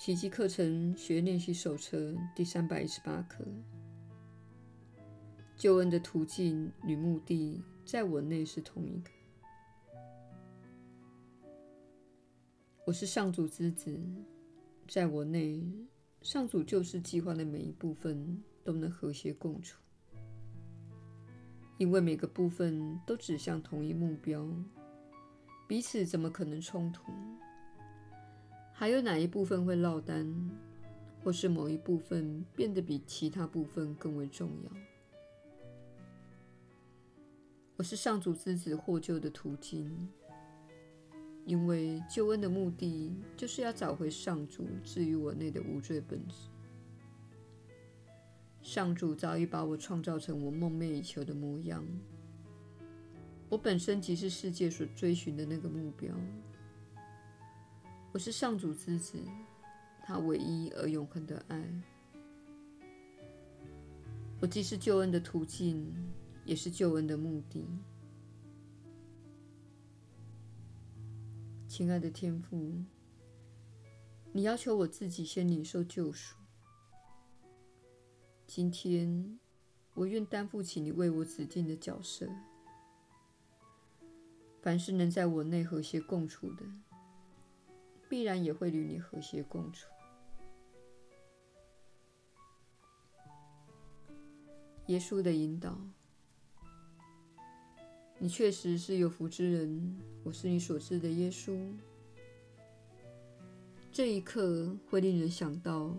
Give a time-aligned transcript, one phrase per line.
[0.00, 3.44] 奇迹课程学练习手册第三百一十八课：
[5.58, 9.10] 救恩的途径与目的，在我内是同一个。
[12.86, 13.94] 我是上主之子，
[14.88, 15.62] 在我内，
[16.22, 19.78] 上主救世计划的每一部分都能和谐共处，
[21.76, 24.48] 因为每个部分都指向同一目标，
[25.68, 27.12] 彼此怎么可能冲突？
[28.80, 30.26] 还有哪一部分会落单，
[31.22, 34.70] 或是某一部分变得比其他部分更为重要？
[37.76, 40.08] 我是上主之子获救的途径，
[41.44, 46.48] 因为救恩的目的就是要找回上主置于我内的无罪本质。
[48.62, 51.84] 上主早已把我创造成我梦寐以求的模样，
[53.50, 56.14] 我本身即是世界所追寻的那个目标。
[58.12, 59.22] 我是上主之子，
[60.02, 61.64] 他唯一而永恒的爱。
[64.40, 65.86] 我既是救恩的途径，
[66.44, 67.68] 也是救恩的目的。
[71.68, 72.74] 亲爱的天父，
[74.32, 76.36] 你要求我自己先领受救赎。
[78.44, 79.38] 今天，
[79.94, 82.28] 我愿担负起你为我指定的角色。
[84.60, 86.64] 凡是能在我内和谐共处的，
[88.10, 89.88] 必然也会与你和谐共处。
[94.86, 95.78] 耶稣的引导，
[98.18, 99.96] 你确实是有福之人。
[100.24, 101.56] 我是你所知的耶稣。
[103.92, 105.96] 这一刻会令人想到，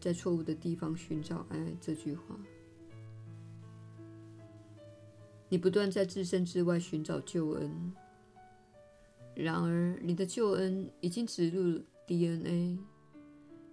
[0.00, 2.36] 在错误的地方寻找爱这句话。
[5.48, 7.94] 你不断在自身之外寻找救恩。
[9.34, 12.78] 然而，你的救恩已经植入 DNA，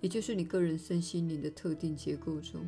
[0.00, 2.64] 也就是你个人身心灵的特定结构中。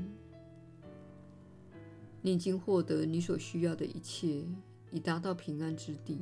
[2.20, 4.44] 你已经获得你所需要的一切，
[4.90, 6.18] 以达到平安之地。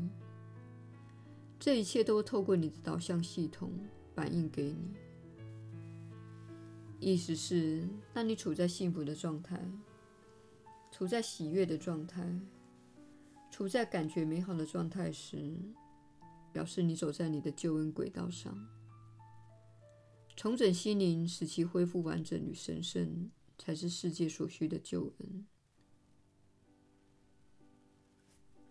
[1.58, 3.72] 这一切都透过你的导向系统
[4.14, 4.94] 反映给你。
[6.98, 9.60] 意思是，当你处在幸福的状态，
[10.90, 12.24] 处在喜悦的状态，
[13.50, 15.54] 处在感觉美好的状态时，
[16.52, 18.68] 表示你走在你的救恩轨道上，
[20.36, 25.46] 重整心灵，使其恢复完整与神圣，才是世界所需的救恩。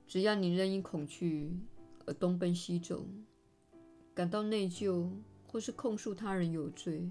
[0.08, 1.58] 只要你仍因恐惧
[2.06, 3.08] 而东奔西走，
[4.14, 5.10] 感到内疚，
[5.48, 7.10] 或是控诉他人有罪，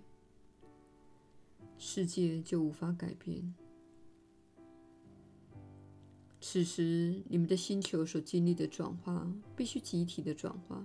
[1.78, 3.54] 世界就无法改变。
[6.52, 10.84] 此时，你们的星球所经历的转化必须集体的转化。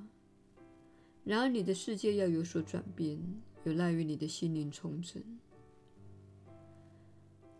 [1.23, 3.19] 然而，你的世界要有所转变，
[3.63, 5.19] 有赖于你的心灵重整。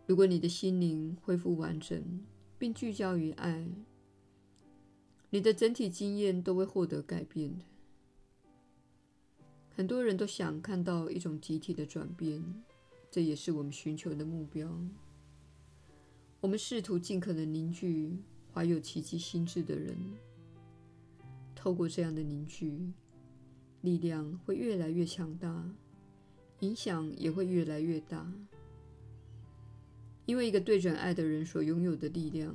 [0.06, 2.00] 如果你的心灵恢复完整，
[2.56, 3.66] 并聚焦于爱，
[5.30, 7.64] 你的整体经验都会获得改变的。
[9.74, 12.62] 很多人都想看到一种集体的转变，
[13.10, 14.70] 这也是我们寻求的目标。
[16.46, 18.16] 我们试图尽可能凝聚
[18.54, 19.96] 怀有奇迹心智的人，
[21.56, 22.92] 透过这样的凝聚，
[23.80, 25.68] 力量会越来越强大，
[26.60, 28.32] 影响也会越来越大。
[30.24, 32.54] 因为一个对准爱的人所拥有的力量，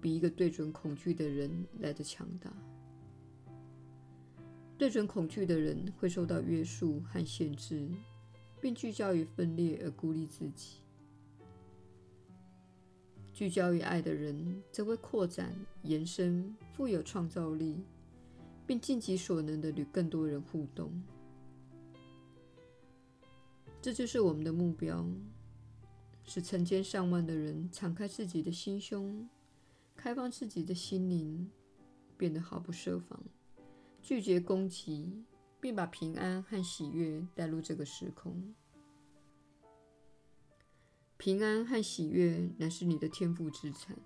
[0.00, 2.50] 比一个对准恐惧的人来得强大。
[4.78, 7.86] 对准恐惧的人会受到约束和限制，
[8.62, 10.78] 并聚焦于分裂而孤立自己。
[13.36, 17.84] 聚焦于爱的人，则会扩展、延伸、富有创造力，
[18.66, 20.90] 并尽己所能地与更多人互动。
[23.82, 25.06] 这就是我们的目标：
[26.24, 29.28] 使成千上万的人敞开自己的心胸，
[29.94, 31.46] 开放自己的心灵，
[32.16, 33.22] 变得毫不设防，
[34.00, 35.12] 拒绝攻击，
[35.60, 38.54] 并把平安和喜悦带入这个时空。
[41.26, 43.96] 平安和喜悦乃是你的天赋之产。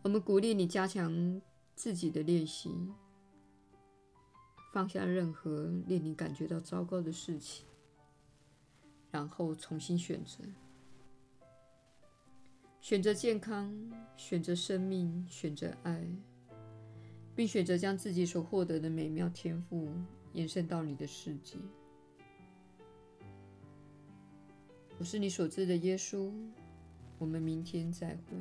[0.00, 1.38] 我们鼓励你加强
[1.74, 2.70] 自己的练习，
[4.72, 7.66] 放下任何令你感觉到糟糕的事情，
[9.10, 10.42] 然后重新选择：
[12.80, 13.70] 选择健康，
[14.16, 16.08] 选择生命，选择爱，
[17.34, 19.92] 并选择将自己所获得的美妙天赋
[20.32, 21.58] 延伸到你的世界。
[25.02, 26.30] 我是你所知的耶稣，
[27.18, 28.36] 我们明天再会。